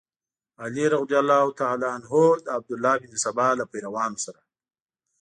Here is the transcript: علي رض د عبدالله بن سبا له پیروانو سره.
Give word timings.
علي 0.63 0.85
رض 0.93 1.05
د 2.47 2.49
عبدالله 2.57 2.93
بن 3.01 3.13
سبا 3.25 3.47
له 3.59 3.65
پیروانو 3.71 4.17
سره. 4.25 4.39